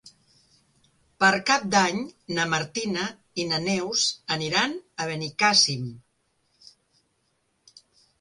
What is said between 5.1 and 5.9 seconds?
Benicàssim.